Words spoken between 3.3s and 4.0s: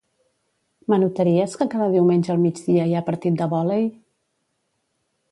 de vòlei?